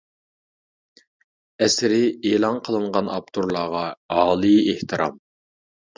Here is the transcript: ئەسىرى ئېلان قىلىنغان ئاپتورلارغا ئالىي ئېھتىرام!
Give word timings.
ئەسىرى 1.65 1.99
ئېلان 2.29 2.57
قىلىنغان 2.69 3.13
ئاپتورلارغا 3.17 3.85
ئالىي 4.17 4.63
ئېھتىرام! 4.73 5.25